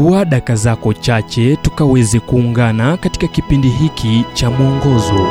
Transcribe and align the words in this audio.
chukua 0.00 0.24
daka 0.24 0.56
zako 0.56 0.92
chache 0.94 1.56
tukaweze 1.56 2.20
kuungana 2.20 2.96
katika 2.96 3.26
kipindi 3.28 3.68
hiki 3.68 4.24
cha 4.34 4.50
mwongozo. 4.50 5.26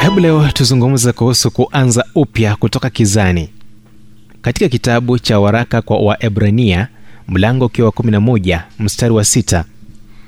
Hebu 0.00 0.20
leo 0.20 0.48
tuzungumze 0.52 1.12
kuhusu 1.12 1.50
kuanza 1.50 2.04
upya 2.14 2.56
kutoka 2.56 2.90
kizani. 2.90 3.48
Katika 4.42 4.68
kitabu 4.68 5.18
cha 5.18 5.40
waraka 5.40 5.82
kwa 5.82 5.98
waebrania 5.98 6.88
mlango 7.28 7.64
ukiwa 7.66 7.90
11 7.90 8.60
mstari 8.78 9.14
wa 9.14 9.22
6 9.22 9.64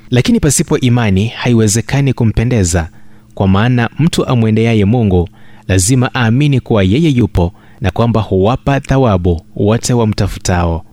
lakini 0.09 0.39
pasipo 0.39 0.77
imani 0.79 1.27
haiwezekani 1.27 2.13
kumpendeza 2.13 2.89
kwa 3.35 3.47
maana 3.47 3.89
mtu 3.99 4.25
amwendeaye 4.27 4.85
mungu 4.85 5.29
lazima 5.67 6.09
aamini 6.15 6.59
kuwa 6.59 6.83
yeye 6.83 7.09
yupo 7.09 7.53
na 7.81 7.91
kwamba 7.91 8.21
huwapa 8.21 8.79
thawabu 8.79 9.41
wote 9.55 9.93
wamtafutao 9.93 10.83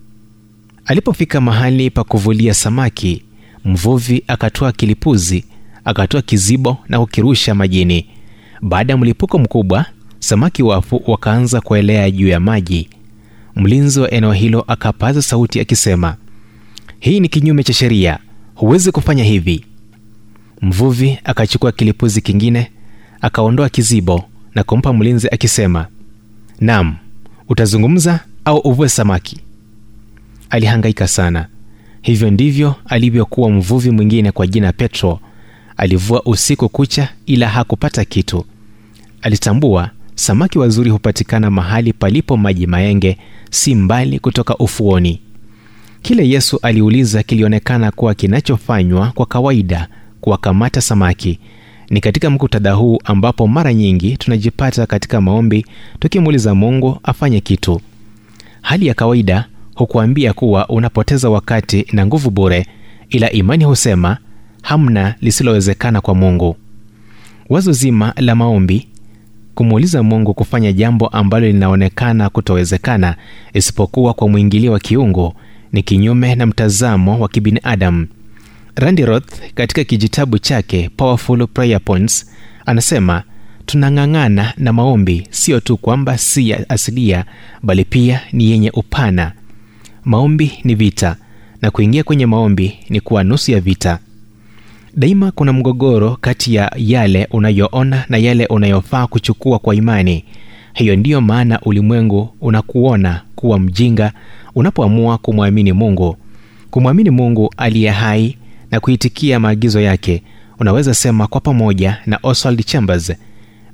alipofika 0.87 1.41
mahali 1.41 1.91
pa 1.91 2.05
kuvulia 2.05 2.55
samaki 2.55 3.23
mvuvi 3.65 4.25
akatoa 4.27 4.73
kilipuzi 4.73 5.45
akatoa 5.85 6.23
kizibo 6.23 6.77
na 6.89 6.99
kukirusha 7.01 7.55
majini. 7.55 8.07
Baada 8.63 8.93
ya 8.93 8.97
mlipuko 8.97 9.39
mkubwa 9.39 9.87
samaki 10.19 10.63
wafu 10.63 11.03
wakaanza 11.07 11.61
kuelea 11.61 12.11
juu 12.11 12.29
ya 12.29 12.41
maji. 12.41 12.89
Mlinzi 13.57 14.01
wa 14.01 14.11
eneo 14.11 14.33
hilo 14.33 14.65
akapaza 14.69 15.23
sauti 15.23 15.61
akisema 15.61 16.17
hii 17.01 17.21
ni 17.21 17.29
kinyume 17.29 17.63
cha 17.63 17.73
sheria. 17.73 18.19
Huwezi 18.55 18.93
kufanya 18.93 19.25
hivi. 19.25 19.65
Mvuvi 20.63 21.19
akachukua 21.25 21.73
kilipuzi 21.73 22.21
kingine 22.21 22.71
akaondoa 23.21 23.69
kizibo 23.69 24.25
na 24.55 24.63
kumpa 24.65 24.93
mlinzi 24.93 25.29
akisema 25.29 25.87
nam 26.61 26.97
utazungumza 27.49 28.21
au 28.45 28.59
uvue 28.59 28.89
samaki 28.89 29.41
alihangaika 30.51 31.09
sana. 31.09 31.47
Hivyo 32.03 32.31
ndivyo 32.31 32.75
alivyokuwa 32.87 33.51
mvuvi 33.51 33.91
mwingine 33.91 34.33
kwa 34.33 34.47
jina 34.47 34.73
petro. 34.73 35.21
Alivua 35.77 36.23
usiku 36.25 36.69
kucha 36.69 37.09
ila 37.27 37.49
hakupata 37.49 38.05
kitu. 38.05 38.45
Alitambua 39.23 39.91
samaki 40.15 40.59
wazuri 40.59 40.91
hupatikana 40.91 41.51
mahali 41.51 41.93
palipo 41.93 42.37
maji 42.37 42.67
maenge 42.67 43.19
si 43.51 43.75
mbali 43.75 44.19
kutoka 44.19 44.57
ufuoni. 44.57 45.21
Kile 46.03 46.29
yesu 46.29 46.59
aliuliza 46.63 47.23
kilionekana 47.23 47.91
kuwa 47.91 48.15
kinachofanywa 48.15 49.13
kwa 49.15 49.27
kawaida 49.27 49.89
kuwakamata 50.21 50.81
samaki. 50.81 51.39
Ni 51.91 52.01
katika 52.01 52.31
mkutadha 52.31 52.73
huu 52.73 52.99
ambapo 53.05 53.47
mara 53.49 53.75
nyingi 53.75 54.17
tunajipata 54.17 54.87
katika 54.87 55.21
maombi 55.21 55.67
tukimuuliza 56.01 56.55
mungu 56.55 56.99
afanye 57.03 57.41
kitu. 57.41 57.81
Hali 58.63 58.87
ya 58.87 58.95
kawaida 58.95 59.47
hukuambia 59.75 60.33
kuwa 60.33 60.69
unapoteza 60.69 61.31
wakati 61.31 61.87
na 61.93 62.07
nguvu 62.07 62.31
bure 62.31 62.67
ila 63.11 63.31
imani 63.33 63.65
husema 63.65 64.19
hamna 64.63 65.15
lisilowezekana 65.21 66.01
kwa 66.01 66.15
mungu. 66.15 66.57
Wazo 67.49 67.73
zima 67.73 68.13
la 68.17 68.35
maombi 68.35 68.89
kumuuliza 69.55 70.03
mungu 70.03 70.35
kufanya 70.35 70.73
jambo 70.73 71.07
ambalo 71.09 71.47
linaonekana 71.47 72.31
kutowezekana 72.31 73.17
isipokuwa 73.53 74.15
kwa 74.15 74.29
mwingilio 74.29 74.73
wa 74.73 74.79
kiungu 74.81 75.35
ni 75.73 75.83
kinyume 75.83 76.35
na 76.35 76.47
mtazamo 76.47 77.19
wa 77.21 77.29
kibinadamu. 77.29 78.07
Randy 78.77 79.05
roth 79.05 79.53
katika 79.55 79.85
kijitabu 79.85 80.39
chake 80.39 80.91
powerful 80.97 81.47
prayer 81.47 81.81
points 81.85 82.31
anasema 82.67 83.23
tunang'ang'ana 83.67 84.53
na 84.57 84.73
maombi 84.73 85.27
sio 85.31 85.61
tu 85.61 85.77
kwamba 85.77 86.19
si 86.19 86.49
ya 86.51 86.69
asilia 86.71 87.25
bali 87.63 87.85
pia 87.85 88.21
ni 88.33 88.51
yenye 88.51 88.71
upana 88.71 89.33
maombi 90.05 90.53
ni 90.65 90.75
vita 90.75 91.17
na 91.63 91.71
kuingia 91.71 92.05
kwenye 92.05 92.27
maombi 92.27 92.79
ni 92.91 93.01
kuwa 93.01 93.25
nusu 93.25 93.53
ya 93.53 93.61
vita. 93.61 93.99
Daima 94.97 95.31
kuna 95.31 95.53
mgogoro 95.53 96.17
kati 96.21 96.55
ya 96.55 96.73
yale 96.77 97.29
unayoona 97.31 98.05
na 98.09 98.17
yale 98.19 98.47
unayofaa 98.47 99.07
kuchukua 99.07 99.59
kwa 99.59 99.75
imani. 99.75 100.25
Hiyo 100.75 100.97
ndiyo 100.97 101.21
maana 101.21 101.61
ulimwengu 101.61 102.29
unakuona 102.41 103.21
kuwa 103.35 103.59
mjinga 103.59 104.13
unapoamua 104.55 105.19
kumwamini 105.19 105.73
mungu. 105.73 106.17
Kumwamini 106.71 107.11
mungu 107.11 107.51
aliye 107.57 107.91
hai 107.91 108.37
na 108.71 108.81
kuitikia 108.81 109.41
maagizo 109.41 109.81
yake 109.81 110.23
unaweza 110.61 110.95
sema 110.95 111.27
kwa 111.27 111.41
pamoja 111.41 111.99
na 112.07 112.19
oswald 112.23 112.65
chambers 112.65 113.13